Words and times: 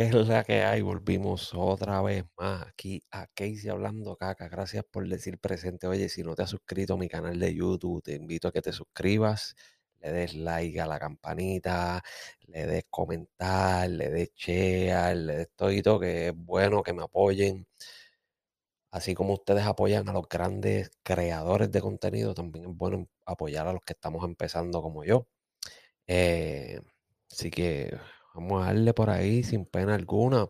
¿Qué 0.00 0.06
es 0.06 0.28
la 0.28 0.44
que 0.44 0.62
hay? 0.62 0.80
Volvimos 0.80 1.52
otra 1.54 2.00
vez 2.00 2.24
más 2.38 2.66
aquí 2.66 3.02
a 3.10 3.26
Casey 3.26 3.68
Hablando 3.68 4.16
Caca. 4.16 4.48
Gracias 4.48 4.82
por 4.90 5.06
decir 5.06 5.38
presente. 5.38 5.86
Oye, 5.86 6.08
si 6.08 6.22
no 6.22 6.34
te 6.34 6.42
has 6.42 6.48
suscrito 6.48 6.94
a 6.94 6.96
mi 6.96 7.06
canal 7.06 7.38
de 7.38 7.54
YouTube, 7.54 8.02
te 8.02 8.14
invito 8.14 8.48
a 8.48 8.52
que 8.52 8.62
te 8.62 8.72
suscribas, 8.72 9.54
le 10.00 10.10
des 10.10 10.32
like 10.36 10.80
a 10.80 10.86
la 10.86 10.98
campanita, 10.98 12.02
le 12.46 12.66
des 12.66 12.84
comentar, 12.88 13.90
le 13.90 14.08
des 14.08 14.32
share, 14.34 15.14
le 15.16 15.36
des 15.36 15.50
todo, 15.54 16.00
que 16.00 16.28
es 16.28 16.34
bueno 16.34 16.82
que 16.82 16.94
me 16.94 17.02
apoyen. 17.02 17.66
Así 18.90 19.14
como 19.14 19.34
ustedes 19.34 19.64
apoyan 19.66 20.08
a 20.08 20.12
los 20.14 20.28
grandes 20.28 20.90
creadores 21.02 21.70
de 21.70 21.80
contenido, 21.82 22.32
también 22.32 22.70
es 22.70 22.74
bueno 22.74 23.06
apoyar 23.26 23.66
a 23.68 23.72
los 23.74 23.82
que 23.82 23.92
estamos 23.92 24.24
empezando 24.24 24.80
como 24.80 25.04
yo. 25.04 25.26
Eh, 26.06 26.80
así 27.30 27.50
que 27.50 27.98
Vamos 28.34 28.62
a 28.62 28.66
darle 28.66 28.94
por 28.94 29.10
ahí 29.10 29.42
sin 29.42 29.66
pena 29.66 29.94
alguna. 29.94 30.46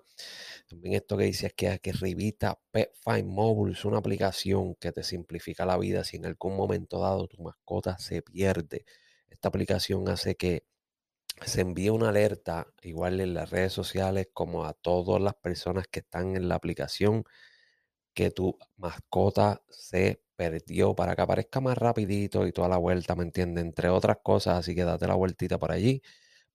También 0.68 0.94
esto 0.94 1.16
que 1.16 1.24
dice 1.24 1.46
es 1.48 1.54
que 1.54 1.68
aquí 1.70 1.92
Rivita 1.92 2.60
Pet 2.70 2.92
Find 3.04 3.26
Mobile 3.26 3.72
es 3.72 3.84
una 3.84 3.98
aplicación 3.98 4.74
que 4.76 4.92
te 4.92 5.02
simplifica 5.02 5.64
la 5.64 5.78
vida 5.78 6.04
si 6.04 6.16
en 6.18 6.26
algún 6.26 6.56
momento 6.56 7.00
dado 7.00 7.26
tu 7.26 7.42
mascota 7.42 7.98
se 7.98 8.22
pierde. 8.22 8.84
Esta 9.30 9.48
aplicación 9.48 10.08
hace 10.08 10.36
que 10.36 10.64
se 11.46 11.62
envíe 11.62 11.90
una 11.90 12.10
alerta 12.10 12.66
igual 12.82 13.20
en 13.20 13.34
las 13.34 13.50
redes 13.50 13.72
sociales 13.72 14.28
como 14.32 14.64
a 14.66 14.74
todas 14.74 15.22
las 15.22 15.34
personas 15.34 15.86
que 15.88 16.00
están 16.00 16.36
en 16.36 16.48
la 16.48 16.56
aplicación 16.56 17.24
que 18.14 18.30
tu 18.30 18.58
mascota 18.76 19.62
se 19.70 20.22
perdió 20.36 20.94
para 20.94 21.16
que 21.16 21.22
aparezca 21.22 21.60
más 21.60 21.78
rapidito 21.78 22.46
y 22.46 22.52
toda 22.52 22.68
la 22.68 22.78
vuelta, 22.78 23.14
¿me 23.16 23.24
entiendes? 23.24 23.64
Entre 23.64 23.88
otras 23.88 24.18
cosas, 24.22 24.58
así 24.58 24.74
que 24.74 24.84
date 24.84 25.06
la 25.06 25.14
vueltita 25.14 25.58
por 25.58 25.72
allí 25.72 26.02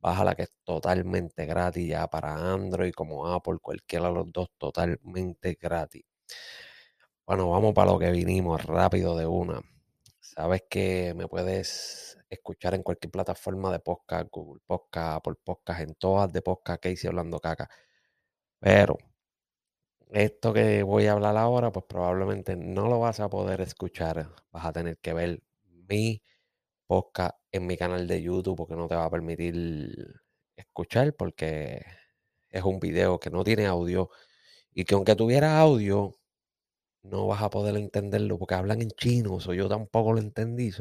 la 0.01 0.35
que 0.35 0.43
es 0.43 0.53
totalmente 0.63 1.45
gratis 1.45 1.87
ya 1.87 2.07
para 2.07 2.35
Android 2.53 2.93
como 2.93 3.27
Apple, 3.27 3.57
cualquiera 3.61 4.07
de 4.07 4.13
los 4.13 4.31
dos 4.31 4.49
totalmente 4.57 5.57
gratis. 5.59 6.03
Bueno, 7.25 7.49
vamos 7.49 7.73
para 7.73 7.91
lo 7.91 7.99
que 7.99 8.11
vinimos 8.11 8.63
rápido 8.65 9.17
de 9.17 9.25
una. 9.25 9.61
Sabes 10.19 10.63
que 10.69 11.13
me 11.15 11.27
puedes 11.27 12.17
escuchar 12.29 12.75
en 12.75 12.83
cualquier 12.83 13.11
plataforma 13.11 13.71
de 13.71 13.79
podcast, 13.79 14.27
Google 14.31 14.61
Podcast, 14.65 15.17
Apple 15.17 15.35
Podcast, 15.43 15.81
en 15.81 15.95
todas 15.95 16.31
de 16.31 16.41
podcast 16.41 16.81
que 16.81 16.91
hice 16.91 17.07
hablando 17.07 17.39
caca. 17.39 17.69
Pero 18.59 18.97
esto 20.11 20.53
que 20.53 20.83
voy 20.83 21.07
a 21.07 21.13
hablar 21.13 21.37
ahora, 21.37 21.71
pues 21.71 21.85
probablemente 21.87 22.55
no 22.55 22.87
lo 22.87 22.99
vas 22.99 23.19
a 23.19 23.29
poder 23.29 23.61
escuchar. 23.61 24.29
Vas 24.51 24.65
a 24.65 24.73
tener 24.73 24.97
que 24.99 25.13
ver 25.13 25.41
mi 25.87 26.21
podcast 26.87 27.35
en 27.51 27.67
mi 27.67 27.77
canal 27.77 28.07
de 28.07 28.21
YouTube 28.21 28.57
porque 28.57 28.75
no 28.75 28.87
te 28.87 28.95
va 28.95 29.05
a 29.05 29.09
permitir 29.09 29.97
escuchar 30.55 31.13
porque 31.15 31.81
es 32.49 32.63
un 32.63 32.79
video 32.79 33.19
que 33.19 33.29
no 33.29 33.43
tiene 33.43 33.65
audio 33.65 34.09
y 34.71 34.85
que 34.85 34.95
aunque 34.95 35.15
tuviera 35.15 35.59
audio 35.59 36.15
no 37.03 37.27
vas 37.27 37.41
a 37.41 37.49
poder 37.49 37.75
entenderlo 37.77 38.37
porque 38.37 38.55
hablan 38.55 38.81
en 38.81 38.89
chino, 38.91 39.35
o 39.35 39.53
yo 39.53 39.69
tampoco 39.69 40.13
lo 40.13 40.19
entendí, 40.19 40.71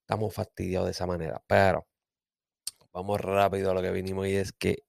estamos 0.00 0.34
fastidiados 0.34 0.86
de 0.86 0.92
esa 0.92 1.06
manera. 1.06 1.42
Pero 1.46 1.86
vamos 2.92 3.20
rápido 3.20 3.70
a 3.70 3.74
lo 3.74 3.82
que 3.82 3.90
vinimos 3.90 4.26
y 4.28 4.36
es 4.36 4.52
que 4.52 4.84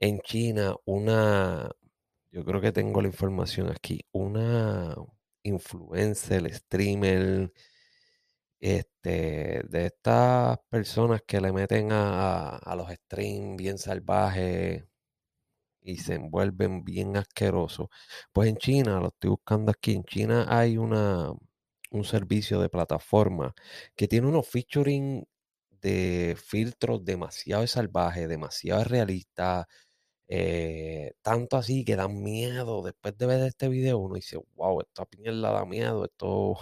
en 0.00 0.20
China 0.20 0.76
una, 0.84 1.70
yo 2.30 2.44
creo 2.44 2.60
que 2.60 2.72
tengo 2.72 3.02
la 3.02 3.08
información 3.08 3.70
aquí, 3.70 4.00
una 4.12 4.94
influencer, 5.42 6.52
streamer, 6.52 7.52
este, 8.64 9.62
de 9.68 9.86
estas 9.86 10.58
personas 10.70 11.20
que 11.26 11.38
le 11.38 11.52
meten 11.52 11.90
a, 11.92 12.74
los 12.76 12.90
streams 12.90 13.58
bien 13.58 13.76
salvajes 13.76 14.84
y 15.82 15.98
se 15.98 16.14
envuelven 16.14 16.82
bien 16.84 17.16
asquerosos. 17.16 17.88
Pues 18.32 18.48
en 18.48 18.56
China, 18.56 19.00
lo 19.00 19.08
estoy 19.08 19.30
buscando 19.30 19.70
aquí, 19.70 19.94
en 19.94 20.04
China 20.04 20.46
hay 20.48 20.78
una, 20.78 21.32
un 21.90 22.04
servicio 22.04 22.60
de 22.60 22.70
plataforma 22.70 23.54
que 23.94 24.08
tiene 24.08 24.28
unos 24.28 24.48
featuring 24.48 25.24
de 25.82 26.36
filtros 26.42 27.04
demasiado 27.04 27.66
salvajes, 27.66 28.28
demasiado 28.28 28.84
realistas, 28.84 29.66
eh, 30.36 31.14
tanto 31.22 31.56
así 31.56 31.84
que 31.84 31.94
dan 31.96 32.22
miedo. 32.22 32.82
Después 32.82 33.16
de 33.16 33.26
ver 33.26 33.40
este 33.42 33.68
video, 33.68 33.98
uno 33.98 34.16
dice, 34.16 34.38
wow, 34.56 34.80
esta 34.80 35.06
mierda 35.18 35.52
da 35.52 35.64
miedo, 35.64 36.04
esto, 36.06 36.56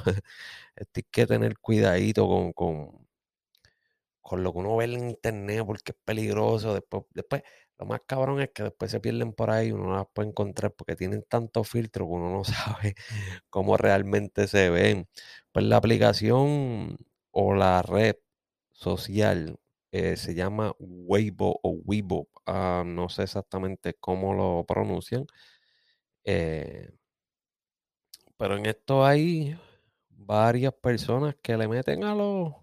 hay 0.76 1.02
que 1.10 1.26
tener 1.26 1.58
cuidadito 1.58 2.26
con, 2.28 2.52
con, 2.52 3.08
con 4.20 4.42
lo 4.42 4.52
que 4.52 4.58
uno 4.58 4.76
ve 4.76 4.84
en 4.86 5.10
internet 5.10 5.64
porque 5.66 5.92
es 5.92 5.98
peligroso. 6.04 6.74
Después, 6.74 7.04
después, 7.14 7.42
lo 7.78 7.86
más 7.86 8.00
cabrón 8.06 8.40
es 8.42 8.50
que 8.50 8.64
después 8.64 8.90
se 8.90 9.00
pierden 9.00 9.32
por 9.32 9.50
ahí, 9.50 9.72
uno 9.72 9.84
no 9.86 9.96
las 9.96 10.06
puede 10.12 10.28
encontrar 10.28 10.72
porque 10.74 10.94
tienen 10.96 11.24
tanto 11.28 11.64
filtro 11.64 12.06
que 12.06 12.12
uno 12.12 12.30
no 12.30 12.44
sabe 12.44 12.94
cómo 13.50 13.76
realmente 13.78 14.48
se 14.48 14.70
ven. 14.70 15.08
Pues 15.52 15.64
la 15.66 15.78
aplicación 15.78 16.98
o 17.30 17.54
la 17.54 17.82
red 17.82 18.16
social 18.72 19.58
eh, 19.92 20.16
se 20.16 20.34
llama 20.34 20.74
Weibo 20.78 21.60
o 21.62 21.70
Weibo, 21.84 22.28
ah, 22.46 22.82
no 22.86 23.08
sé 23.10 23.24
exactamente 23.24 23.94
cómo 24.00 24.34
lo 24.34 24.64
pronuncian. 24.66 25.26
Eh, 26.24 26.90
pero 28.36 28.56
en 28.56 28.66
esto 28.66 29.04
hay 29.04 29.56
varias 30.10 30.74
personas 30.74 31.36
que 31.42 31.56
le 31.56 31.68
meten 31.68 32.04
a 32.04 32.14
los 32.14 32.54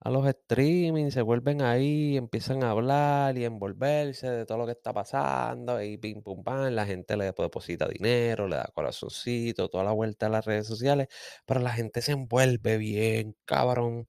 a 0.00 0.10
los 0.10 0.26
streaming, 0.28 1.10
se 1.10 1.22
vuelven 1.22 1.60
ahí, 1.62 2.16
empiezan 2.16 2.62
a 2.62 2.70
hablar 2.70 3.36
y 3.36 3.44
envolverse 3.44 4.30
de 4.30 4.46
todo 4.46 4.58
lo 4.58 4.66
que 4.66 4.72
está 4.72 4.92
pasando 4.92 5.82
y 5.82 5.98
pim 5.98 6.22
pum 6.22 6.44
pam, 6.44 6.72
la 6.72 6.86
gente 6.86 7.16
le 7.16 7.24
deposita 7.26 7.88
dinero, 7.88 8.46
le 8.46 8.56
da 8.56 8.70
corazoncito, 8.72 9.68
toda 9.68 9.82
la 9.84 9.90
vuelta 9.92 10.26
a 10.26 10.28
las 10.30 10.44
redes 10.46 10.66
sociales, 10.68 11.08
pero 11.46 11.58
la 11.60 11.72
gente 11.72 12.00
se 12.00 12.12
envuelve 12.12 12.78
bien, 12.78 13.36
cabrón 13.44 14.08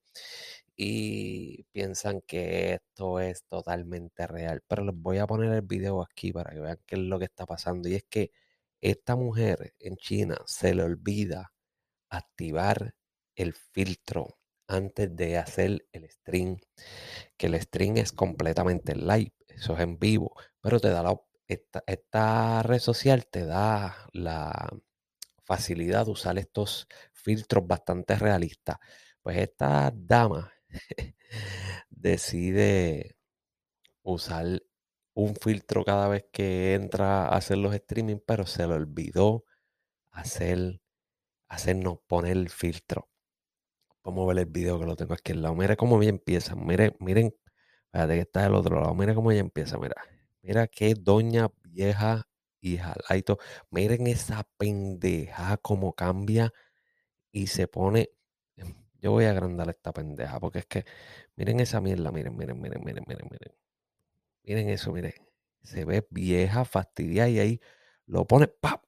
y 0.82 1.66
piensan 1.74 2.22
que 2.22 2.76
esto 2.76 3.20
es 3.20 3.44
totalmente 3.50 4.26
real. 4.28 4.64
Pero 4.66 4.86
les 4.86 4.96
voy 4.96 5.18
a 5.18 5.28
poner 5.28 5.52
el 5.54 5.62
video 5.62 6.02
aquí 6.02 6.32
para 6.32 6.52
que 6.52 6.62
vean 6.62 6.80
qué 6.86 6.96
es 6.96 7.02
lo 7.02 7.20
que 7.20 7.26
está 7.26 7.46
pasando. 7.46 7.90
Y 7.90 7.96
es 7.96 8.06
que 8.10 8.32
esta 8.80 9.18
mujer 9.18 9.74
en 9.80 9.98
China 9.98 10.38
se 10.46 10.74
le 10.74 10.84
olvida 10.84 11.52
activar 12.10 12.96
el 13.36 13.54
filtro 13.56 14.38
antes 14.68 15.14
de 15.14 15.38
hacer 15.38 15.86
el 15.92 16.10
stream. 16.10 16.60
Que 17.38 17.48
el 17.48 17.62
stream 17.62 17.98
es 17.98 18.14
completamente 18.14 18.96
live, 18.96 19.34
eso 19.50 19.74
es 19.74 19.82
en 19.82 20.00
vivo, 20.00 20.34
pero 20.62 20.80
te 20.80 20.90
da 20.92 21.04
la, 21.04 21.20
esta, 21.48 21.84
esta 21.88 22.64
red 22.64 22.80
social 22.80 23.28
te 23.28 23.46
da 23.46 24.08
la 24.14 24.70
facilidad 25.44 26.06
de 26.06 26.12
usar 26.12 26.40
estos 26.40 26.88
filtros 27.12 27.68
bastante 27.68 28.16
realistas. 28.16 28.78
Pues 29.22 29.38
esta 29.40 29.92
dama 29.94 30.54
decide 31.90 33.16
usar 34.04 34.64
un 35.14 35.36
filtro 35.36 35.84
cada 35.84 36.08
vez 36.08 36.26
que 36.32 36.74
entra 36.76 37.26
a 37.26 37.36
hacer 37.38 37.58
los 37.58 37.74
streaming, 37.76 38.18
pero 38.26 38.46
se 38.46 38.68
le 38.68 38.74
olvidó 38.74 39.46
hacer, 40.12 40.82
hacernos 41.48 42.00
poner 42.08 42.38
el 42.38 42.50
filtro. 42.50 43.10
Vamos 44.04 44.24
a 44.26 44.34
ver 44.34 44.40
el 44.40 44.46
video 44.46 44.80
que 44.80 44.86
lo 44.86 44.96
tengo 44.96 45.14
aquí 45.14 45.34
al 45.34 45.42
lado. 45.42 45.56
Mira 45.56 45.76
cómo 45.76 46.02
ella 46.02 46.10
empieza. 46.10 46.56
Miren, 46.56 46.96
miren. 47.00 47.36
Espérate 47.86 48.16
que 48.16 48.22
está 48.22 48.44
del 48.44 48.56
otro 48.56 48.80
lado. 48.80 48.96
Mira 48.96 49.14
cómo 49.14 49.32
ella 49.32 49.42
empieza. 49.42 49.78
Mira. 49.78 49.96
Mira 50.42 50.68
qué 50.68 50.96
doña 50.96 51.50
vieja 51.64 52.28
hija. 52.62 52.96
Miren 53.72 54.08
esa 54.08 54.48
pendeja 54.58 55.58
cómo 55.58 55.94
cambia 55.94 56.54
y 57.32 57.48
se 57.48 57.68
pone. 57.68 58.12
Yo 59.02 59.12
voy 59.12 59.26
a 59.26 59.32
agrandar 59.32 59.70
esta 59.70 59.92
pendeja 59.94 60.40
porque 60.40 60.60
es 60.60 60.66
que 60.66 60.86
miren 61.36 61.60
esa 61.60 61.82
mierda, 61.82 62.12
miren, 62.12 62.36
miren, 62.38 62.60
miren, 62.62 62.84
miren, 62.84 63.04
miren, 63.08 63.28
miren. 63.32 63.54
Miren 64.44 64.70
eso, 64.70 64.92
miren. 64.92 65.14
Se 65.64 65.86
ve 65.86 66.06
vieja, 66.10 66.66
fastidia 66.66 67.30
y 67.30 67.40
ahí 67.40 67.62
lo 68.06 68.26
pone, 68.28 68.48
¡pap! 68.48 68.84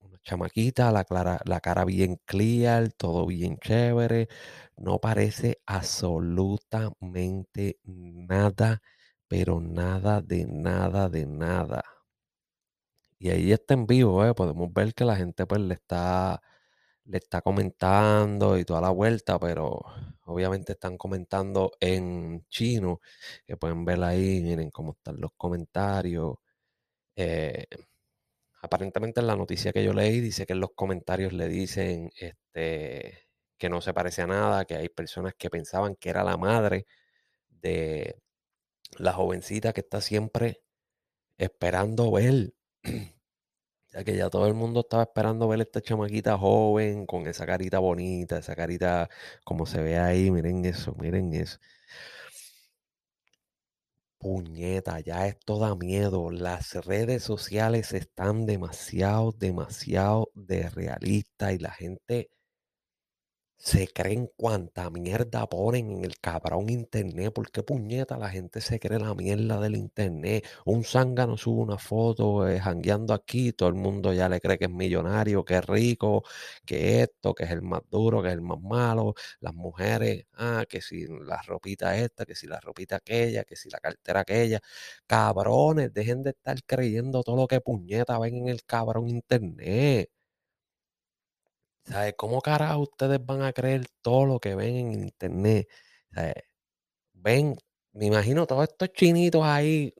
Una 0.00 0.18
chamaquita, 0.22 0.90
la, 0.92 1.06
la 1.44 1.60
cara 1.60 1.84
bien 1.84 2.20
clear, 2.26 2.92
todo 2.92 3.26
bien 3.26 3.58
chévere. 3.58 4.28
No 4.76 5.00
parece 5.00 5.60
absolutamente 5.66 7.78
nada, 7.84 8.82
pero 9.28 9.60
nada 9.60 10.20
de 10.22 10.46
nada 10.46 11.08
de 11.08 11.26
nada. 11.26 11.84
Y 13.18 13.30
ahí 13.30 13.52
está 13.52 13.74
en 13.74 13.86
vivo, 13.86 14.24
¿eh? 14.24 14.34
podemos 14.34 14.72
ver 14.72 14.94
que 14.94 15.04
la 15.04 15.16
gente 15.16 15.46
pues 15.46 15.60
le 15.60 15.74
está 15.74 16.40
le 17.10 17.18
está 17.18 17.42
comentando 17.42 18.56
y 18.58 18.64
toda 18.64 18.80
la 18.80 18.90
vuelta, 18.90 19.38
pero 19.38 19.82
obviamente 20.26 20.72
están 20.72 20.96
comentando 20.96 21.72
en 21.80 22.46
chino, 22.48 23.00
que 23.46 23.56
pueden 23.56 23.84
ver 23.84 24.02
ahí, 24.04 24.40
miren 24.42 24.70
cómo 24.70 24.92
están 24.92 25.20
los 25.20 25.32
comentarios. 25.36 26.36
Eh, 27.16 27.66
aparentemente 28.62 29.20
en 29.20 29.26
la 29.26 29.36
noticia 29.36 29.72
que 29.72 29.84
yo 29.84 29.92
leí 29.92 30.20
dice 30.20 30.46
que 30.46 30.52
en 30.54 30.60
los 30.60 30.72
comentarios 30.74 31.32
le 31.32 31.48
dicen 31.48 32.10
este, 32.16 33.28
que 33.58 33.68
no 33.68 33.80
se 33.80 33.94
parece 33.94 34.22
a 34.22 34.26
nada, 34.28 34.64
que 34.64 34.76
hay 34.76 34.88
personas 34.88 35.34
que 35.36 35.50
pensaban 35.50 35.96
que 35.96 36.10
era 36.10 36.24
la 36.24 36.36
madre 36.36 36.86
de 37.50 38.22
la 38.98 39.12
jovencita 39.14 39.72
que 39.72 39.80
está 39.82 40.00
siempre 40.00 40.62
esperando 41.38 42.12
ver. 42.12 42.54
ya 43.92 44.04
que 44.04 44.16
ya 44.16 44.30
todo 44.30 44.46
el 44.46 44.54
mundo 44.54 44.80
estaba 44.80 45.02
esperando 45.04 45.48
ver 45.48 45.60
a 45.60 45.62
esta 45.64 45.80
chamaquita 45.80 46.38
joven, 46.38 47.06
con 47.06 47.26
esa 47.26 47.46
carita 47.46 47.78
bonita, 47.78 48.38
esa 48.38 48.54
carita 48.56 49.08
como 49.44 49.66
se 49.66 49.80
ve 49.82 49.98
ahí, 49.98 50.30
miren 50.30 50.64
eso, 50.64 50.94
miren 50.98 51.32
eso. 51.34 51.58
Puñeta, 54.18 55.00
ya 55.00 55.26
esto 55.26 55.58
da 55.58 55.74
miedo. 55.74 56.30
Las 56.30 56.74
redes 56.84 57.22
sociales 57.22 57.92
están 57.92 58.44
demasiado, 58.46 59.32
demasiado 59.32 60.30
de 60.34 60.68
realistas 60.68 61.52
y 61.54 61.58
la 61.58 61.70
gente 61.72 62.30
se 63.60 63.88
creen 63.88 64.30
cuánta 64.36 64.88
mierda 64.90 65.46
ponen 65.46 65.90
en 65.92 66.04
el 66.04 66.18
cabrón 66.18 66.70
internet. 66.70 67.32
¿Por 67.32 67.50
qué 67.50 67.62
puñeta 67.62 68.16
la 68.16 68.30
gente 68.30 68.60
se 68.62 68.80
cree 68.80 68.98
la 68.98 69.14
mierda 69.14 69.60
del 69.60 69.76
internet? 69.76 70.46
Un 70.64 70.82
zángano 70.82 71.36
sube 71.36 71.60
una 71.62 71.76
foto 71.78 72.48
eh, 72.48 72.58
jangueando 72.58 73.12
aquí, 73.12 73.52
todo 73.52 73.68
el 73.68 73.74
mundo 73.74 74.14
ya 74.14 74.28
le 74.30 74.40
cree 74.40 74.56
que 74.58 74.64
es 74.64 74.70
millonario, 74.70 75.44
que 75.44 75.56
es 75.58 75.66
rico, 75.66 76.24
que 76.64 77.02
esto, 77.02 77.34
que 77.34 77.44
es 77.44 77.50
el 77.50 77.60
más 77.62 77.82
duro, 77.90 78.22
que 78.22 78.28
es 78.28 78.34
el 78.34 78.40
más 78.40 78.60
malo. 78.60 79.14
Las 79.40 79.54
mujeres, 79.54 80.24
ah, 80.34 80.64
que 80.68 80.80
si 80.80 81.06
la 81.06 81.42
ropita 81.42 81.96
esta, 81.98 82.24
que 82.24 82.34
si 82.34 82.46
la 82.46 82.60
ropita 82.60 82.96
aquella, 82.96 83.44
que 83.44 83.56
si 83.56 83.68
la 83.70 83.78
cartera 83.80 84.20
aquella. 84.20 84.60
Cabrones, 85.06 85.92
dejen 85.92 86.22
de 86.22 86.30
estar 86.30 86.56
creyendo 86.64 87.22
todo 87.22 87.36
lo 87.36 87.46
que 87.46 87.60
puñeta 87.60 88.18
ven 88.18 88.36
en 88.36 88.48
el 88.48 88.64
cabrón 88.64 89.08
internet. 89.08 90.10
¿Sabes? 91.84 92.14
¿Cómo 92.16 92.40
carajo 92.40 92.80
ustedes 92.82 93.24
van 93.24 93.42
a 93.42 93.52
creer 93.52 93.86
todo 94.02 94.26
lo 94.26 94.38
que 94.38 94.54
ven 94.54 94.76
en 94.76 94.92
internet? 95.04 95.68
Ven, 97.14 97.56
me 97.92 98.06
imagino 98.06 98.46
todos 98.46 98.64
estos 98.68 98.92
chinitos 98.92 99.42
ahí, 99.44 99.94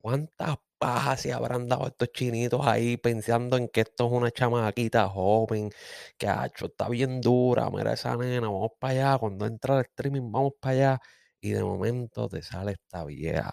cuántas 0.00 0.56
pajas 0.78 1.22
se 1.22 1.32
habrán 1.32 1.68
dado 1.68 1.88
estos 1.88 2.12
chinitos 2.12 2.66
ahí 2.66 2.96
pensando 2.96 3.56
en 3.56 3.68
que 3.68 3.82
esto 3.82 4.06
es 4.06 4.12
una 4.12 4.30
chamaquita 4.30 5.08
joven, 5.08 5.70
que 6.18 6.28
ha 6.28 6.46
hecho, 6.46 6.66
está 6.66 6.88
bien 6.88 7.20
dura, 7.20 7.70
mira 7.70 7.92
esa 7.94 8.16
nena, 8.16 8.48
vamos 8.48 8.72
para 8.78 8.92
allá, 9.12 9.18
cuando 9.18 9.46
entra 9.46 9.76
el 9.78 9.82
streaming, 9.86 10.30
vamos 10.32 10.54
para 10.60 10.72
allá, 10.74 11.00
y 11.40 11.50
de 11.52 11.64
momento 11.64 12.28
te 12.28 12.42
sale 12.42 12.72
esta 12.72 13.04
vieja. 13.04 13.52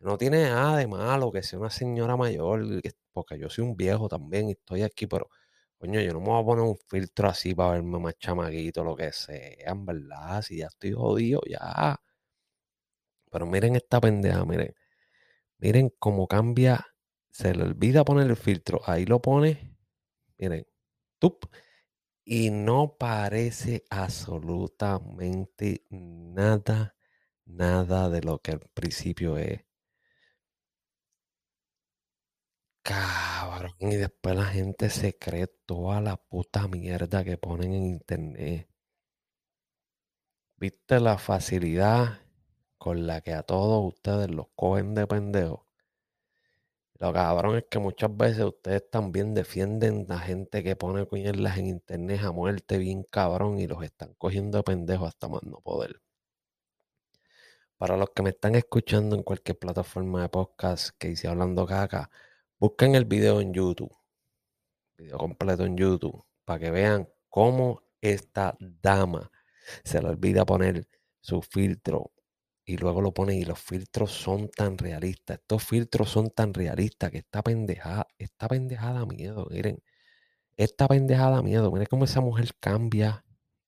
No 0.00 0.18
tiene 0.18 0.42
nada 0.44 0.76
de 0.78 0.86
malo 0.86 1.30
que 1.32 1.42
sea 1.42 1.58
una 1.58 1.70
señora 1.70 2.16
mayor, 2.16 2.64
porque 3.12 3.38
yo 3.38 3.48
soy 3.48 3.64
un 3.64 3.76
viejo 3.76 4.08
también 4.08 4.48
y 4.48 4.52
estoy 4.52 4.82
aquí, 4.82 5.06
pero 5.06 5.28
Coño, 5.82 6.00
yo 6.00 6.12
no 6.12 6.20
me 6.20 6.26
voy 6.26 6.40
a 6.40 6.44
poner 6.44 6.64
un 6.64 6.76
filtro 6.76 7.28
así 7.28 7.56
para 7.56 7.72
verme 7.72 7.98
más 7.98 8.16
chamaguito, 8.16 8.84
lo 8.84 8.94
que 8.94 9.10
sea, 9.12 9.72
en 9.72 9.84
verdad. 9.84 10.40
Si 10.40 10.58
ya 10.58 10.68
estoy 10.68 10.92
jodido, 10.92 11.40
ya. 11.44 12.00
Pero 13.32 13.46
miren 13.46 13.74
esta 13.74 14.00
pendeja, 14.00 14.44
miren. 14.44 14.72
Miren 15.58 15.90
cómo 15.98 16.28
cambia. 16.28 16.86
Se 17.32 17.52
le 17.52 17.64
olvida 17.64 18.04
poner 18.04 18.30
el 18.30 18.36
filtro. 18.36 18.80
Ahí 18.86 19.06
lo 19.06 19.20
pone. 19.20 19.76
Miren. 20.38 20.64
Tup. 21.18 21.46
Y 22.24 22.50
no 22.50 22.96
parece 22.96 23.82
absolutamente 23.90 25.84
nada, 25.90 26.94
nada 27.44 28.08
de 28.08 28.22
lo 28.22 28.38
que 28.38 28.52
al 28.52 28.60
principio 28.72 29.36
es. 29.36 29.62
Cabrón, 32.82 33.74
y 33.80 33.96
después 33.96 34.36
la 34.36 34.44
gente 34.44 34.90
se 34.90 35.16
cree 35.18 35.46
toda 35.66 36.00
la 36.00 36.16
puta 36.16 36.68
mierda 36.68 37.24
que 37.24 37.36
ponen 37.38 37.74
en 37.74 37.84
internet. 37.86 38.68
¿Viste 40.56 41.00
la 41.00 41.18
facilidad 41.18 42.20
con 42.78 43.06
la 43.06 43.20
que 43.20 43.32
a 43.34 43.42
todos 43.42 43.84
ustedes 43.94 44.30
los 44.30 44.46
cogen 44.54 44.94
de 44.94 45.06
pendejos? 45.06 45.60
Lo 46.98 47.12
cabrón 47.12 47.56
es 47.56 47.64
que 47.70 47.80
muchas 47.80 48.16
veces 48.16 48.44
ustedes 48.44 48.88
también 48.90 49.34
defienden 49.34 50.06
a 50.10 50.18
gente 50.20 50.62
que 50.62 50.76
pone 50.76 51.04
cuñelas 51.06 51.58
en 51.58 51.66
internet 51.66 52.22
a 52.22 52.30
muerte 52.32 52.78
bien 52.78 53.02
cabrón 53.04 53.58
y 53.58 53.66
los 53.66 53.82
están 53.82 54.14
cogiendo 54.14 54.58
de 54.58 54.64
pendejos 54.64 55.08
hasta 55.08 55.28
más 55.28 55.42
no 55.42 55.60
poder. 55.60 56.00
Para 57.76 57.96
los 57.96 58.10
que 58.10 58.22
me 58.22 58.30
están 58.30 58.54
escuchando 58.54 59.16
en 59.16 59.22
cualquier 59.24 59.58
plataforma 59.58 60.22
de 60.22 60.28
podcast 60.28 60.90
que 60.98 61.10
hice 61.10 61.28
hablando 61.28 61.66
caca, 61.66 62.08
Busquen 62.62 62.94
el 62.94 63.06
video 63.06 63.40
en 63.40 63.52
YouTube, 63.52 63.92
video 64.96 65.18
completo 65.18 65.64
en 65.64 65.76
YouTube, 65.76 66.24
para 66.44 66.60
que 66.60 66.70
vean 66.70 67.08
cómo 67.28 67.82
esta 68.00 68.56
dama 68.60 69.32
se 69.82 70.00
le 70.00 70.08
olvida 70.10 70.46
poner 70.46 70.86
su 71.20 71.42
filtro 71.42 72.12
y 72.64 72.76
luego 72.76 73.00
lo 73.00 73.12
pone 73.12 73.34
y 73.34 73.44
los 73.44 73.58
filtros 73.58 74.12
son 74.12 74.48
tan 74.48 74.78
realistas. 74.78 75.40
Estos 75.40 75.64
filtros 75.64 76.08
son 76.08 76.30
tan 76.30 76.54
realistas 76.54 77.10
que 77.10 77.18
esta 77.18 77.42
pendejada, 77.42 78.06
esta 78.16 78.46
pendejada 78.46 79.06
miedo, 79.06 79.48
miren, 79.50 79.82
esta 80.56 80.86
pendejada 80.86 81.42
miedo, 81.42 81.72
miren 81.72 81.88
cómo 81.90 82.04
esa 82.04 82.20
mujer 82.20 82.50
cambia 82.60 83.24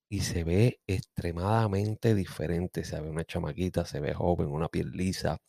y 0.07 0.21
se 0.21 0.45
ve 0.45 0.79
extremadamente 0.87 2.15
diferente. 2.15 2.85
Se 2.85 3.01
ve 3.01 3.09
una 3.09 3.25
chamaquita, 3.25 3.83
se 3.83 3.99
ve 3.99 4.13
joven, 4.13 4.47
una 4.47 4.69
piel 4.69 4.91
lisa, 4.91 5.41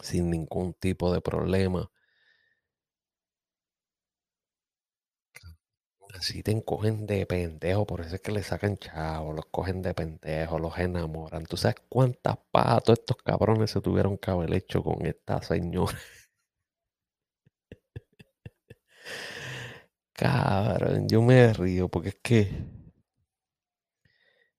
sin 0.00 0.30
ningún 0.30 0.72
tipo 0.72 1.12
de 1.12 1.20
problema. 1.20 1.90
Así 6.20 6.42
te 6.42 6.62
cogen 6.62 7.06
de 7.06 7.24
pendejo, 7.24 7.86
por 7.86 8.02
eso 8.02 8.16
es 8.16 8.20
que 8.20 8.30
le 8.30 8.42
sacan 8.42 8.76
chavos, 8.76 9.34
los 9.34 9.46
cogen 9.46 9.80
de 9.80 9.94
pendejo, 9.94 10.58
los 10.58 10.76
enamoran. 10.78 11.46
¿Tú 11.46 11.56
sabes 11.56 11.76
cuántas 11.88 12.36
patas 12.50 12.98
estos 12.98 13.16
cabrones 13.16 13.70
se 13.70 13.80
tuvieron 13.80 14.18
que 14.18 14.30
haber 14.30 14.52
hecho 14.52 14.84
con 14.84 15.06
esta 15.06 15.40
señora? 15.42 15.98
Cabrón, 20.12 21.08
yo 21.08 21.22
me 21.22 21.54
río 21.54 21.88
porque 21.88 22.10
es 22.10 22.18
que 22.22 22.50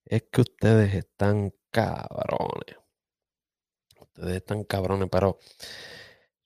es 0.06 0.24
que 0.32 0.42
ustedes 0.42 0.96
están 0.96 1.54
cabrones. 1.70 2.78
Ustedes 4.00 4.38
están 4.38 4.64
cabrones, 4.64 5.10
pero 5.12 5.38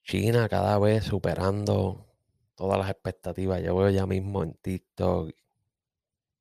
China 0.04 0.50
cada 0.50 0.78
vez 0.78 1.06
superando 1.06 2.06
todas 2.56 2.78
las 2.80 2.90
expectativas. 2.90 3.62
Yo 3.64 3.76
veo 3.76 3.90
ya 3.90 4.06
mismo 4.08 4.44
en 4.44 4.54
TikTok 4.56 5.32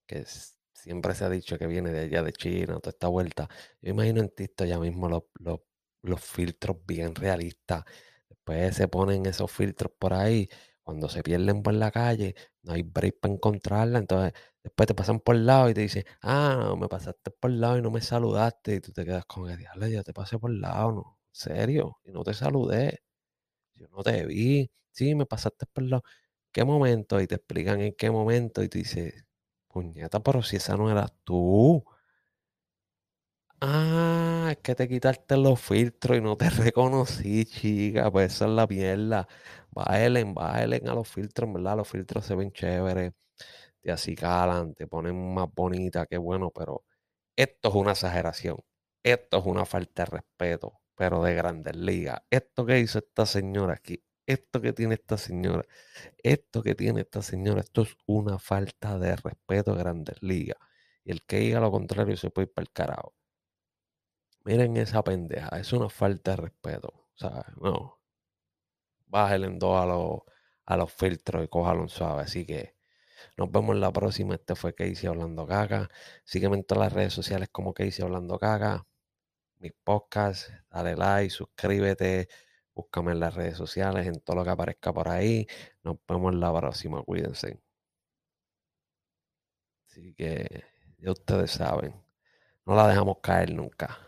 que 0.06 0.24
siempre 0.72 1.14
se 1.14 1.24
ha 1.24 1.30
dicho 1.30 1.58
que 1.58 1.66
viene 1.66 1.90
de 1.90 2.00
allá 2.00 2.22
de 2.22 2.32
China, 2.32 2.78
toda 2.80 2.90
esta 2.90 3.08
vuelta. 3.08 3.48
Yo 3.80 3.90
imagino 3.90 4.20
en 4.20 4.28
TikTok 4.30 4.66
ya 4.66 4.78
mismo 4.78 5.08
los, 5.08 5.24
los 6.02 6.20
filtros 6.22 6.76
bien 6.86 7.14
realistas. 7.14 7.84
Después 8.28 8.76
se 8.76 8.88
ponen 8.88 9.26
esos 9.26 9.50
filtros 9.50 9.92
por 9.98 10.14
ahí. 10.14 10.48
Cuando 10.82 11.08
se 11.08 11.22
pierden 11.22 11.62
por 11.62 11.72
la 11.74 11.90
calle, 11.90 12.34
no 12.62 12.74
hay 12.74 12.82
break 12.82 13.20
para 13.20 13.34
encontrarla. 13.34 13.98
Entonces, 13.98 14.34
después 14.62 14.86
te 14.86 14.94
pasan 14.94 15.20
por 15.20 15.36
el 15.36 15.46
lado 15.46 15.70
y 15.70 15.74
te 15.74 15.80
dicen, 15.80 16.04
ah, 16.22 16.74
me 16.78 16.88
pasaste 16.88 17.30
por 17.30 17.50
el 17.50 17.60
lado 17.60 17.78
y 17.78 17.82
no 17.82 17.90
me 17.90 18.02
saludaste. 18.02 18.74
Y 18.76 18.80
tú 18.80 18.92
te 18.92 19.04
quedas 19.04 19.24
con 19.26 19.48
el 19.50 19.56
diablo, 19.58 19.86
ya 19.88 20.02
te 20.02 20.12
pasé 20.12 20.38
por 20.38 20.50
el 20.50 20.60
lado, 20.60 20.92
¿no? 20.92 21.18
¿En 21.30 21.34
serio? 21.34 21.98
Y 22.04 22.12
no 22.12 22.22
te 22.22 22.34
saludé. 22.34 23.02
Yo 23.74 23.88
no 23.88 24.02
te 24.02 24.26
vi 24.26 24.70
sí, 24.92 25.14
me 25.14 25.26
pasaste 25.26 25.66
por 25.66 25.84
lado. 25.84 26.02
¿Qué 26.52 26.64
momento? 26.64 27.20
Y 27.20 27.26
te 27.26 27.36
explican 27.36 27.80
en 27.80 27.94
qué 27.94 28.10
momento 28.10 28.62
y 28.62 28.68
tú 28.68 28.78
dices, 28.78 29.24
puñeta, 29.68 30.20
pero 30.22 30.42
si 30.42 30.56
esa 30.56 30.76
no 30.76 30.90
eras 30.90 31.12
tú. 31.24 31.84
Ah, 33.60 34.48
es 34.50 34.58
que 34.58 34.74
te 34.74 34.88
quitaste 34.88 35.36
los 35.36 35.60
filtros 35.60 36.18
y 36.18 36.20
no 36.20 36.36
te 36.36 36.50
reconocí, 36.50 37.44
chica. 37.46 38.10
Pues 38.10 38.34
esa 38.34 38.44
es 38.46 38.50
la 38.52 38.66
mierda. 38.66 39.26
Bájalen, 39.70 40.34
bájalen 40.34 40.88
a 40.88 40.94
los 40.94 41.08
filtros, 41.08 41.52
¿verdad? 41.52 41.76
Los 41.76 41.88
filtros 41.88 42.24
se 42.26 42.34
ven 42.34 42.52
chéveres, 42.52 43.12
te 43.82 43.92
acicalan, 43.92 44.74
te 44.74 44.86
ponen 44.88 45.34
más 45.34 45.48
bonita, 45.54 46.06
qué 46.06 46.18
bueno, 46.18 46.50
pero 46.52 46.84
esto 47.36 47.70
es 47.70 47.76
una 47.76 47.92
exageración. 47.92 48.58
Esto 49.04 49.38
es 49.38 49.46
una 49.46 49.66
falta 49.66 50.04
de 50.04 50.10
respeto, 50.12 50.80
pero 50.94 51.22
de 51.22 51.34
grandes 51.34 51.76
ligas. 51.76 52.20
Esto 52.30 52.66
que 52.66 52.80
hizo 52.80 52.98
esta 52.98 53.26
señora 53.26 53.74
aquí 53.74 54.02
esto 54.26 54.60
que 54.60 54.72
tiene 54.72 54.94
esta 54.94 55.18
señora, 55.18 55.64
esto 56.22 56.62
que 56.62 56.74
tiene 56.74 57.02
esta 57.02 57.22
señora, 57.22 57.60
esto 57.60 57.82
es 57.82 57.96
una 58.06 58.38
falta 58.38 58.98
de 58.98 59.16
respeto 59.16 59.72
a 59.72 59.76
grandes 59.76 60.22
ligas. 60.22 60.58
Y 61.04 61.12
el 61.12 61.24
que 61.26 61.38
diga 61.38 61.60
lo 61.60 61.70
contrario 61.70 62.16
se 62.16 62.30
puede 62.30 62.46
ir 62.48 62.54
para 62.54 62.64
el 62.64 62.72
carajo. 62.72 63.14
Miren 64.44 64.76
esa 64.76 65.02
pendeja, 65.02 65.48
es 65.58 65.72
una 65.72 65.88
falta 65.88 66.32
de 66.32 66.36
respeto. 66.36 66.88
O 66.88 67.16
sea, 67.16 67.44
no. 67.60 68.00
Bájale 69.06 69.46
en 69.46 69.58
dos 69.58 69.80
a 69.82 69.86
los, 69.86 70.22
a 70.66 70.76
los 70.76 70.92
filtros 70.92 71.44
y 71.44 71.48
cójalo 71.48 71.88
suave. 71.88 72.22
Así 72.22 72.46
que 72.46 72.76
nos 73.36 73.50
vemos 73.50 73.74
en 73.74 73.80
la 73.80 73.92
próxima. 73.92 74.34
Este 74.34 74.54
fue 74.54 74.74
Casey 74.74 75.08
Hablando 75.08 75.46
Caca. 75.46 75.88
Sígueme 76.24 76.56
en 76.56 76.64
todas 76.64 76.84
las 76.84 76.92
redes 76.92 77.14
sociales 77.14 77.48
como 77.50 77.74
Casey 77.74 78.04
Hablando 78.04 78.38
Caca. 78.38 78.86
Mis 79.64 79.72
podcasts, 79.82 80.52
dale 80.70 80.94
like, 80.94 81.30
suscríbete. 81.30 82.28
Búscame 82.74 83.12
en 83.12 83.20
las 83.20 83.34
redes 83.34 83.56
sociales, 83.56 84.06
en 84.06 84.20
todo 84.20 84.36
lo 84.36 84.44
que 84.44 84.50
aparezca 84.50 84.92
por 84.92 85.08
ahí. 85.08 85.46
Nos 85.82 85.96
vemos 86.06 86.34
en 86.34 86.40
la 86.40 86.54
próxima, 86.54 87.02
cuídense. 87.02 87.58
Así 89.88 90.12
que 90.14 90.64
ya 90.98 91.12
ustedes 91.12 91.52
saben, 91.52 91.94
no 92.66 92.74
la 92.74 92.88
dejamos 92.88 93.18
caer 93.22 93.54
nunca. 93.54 93.98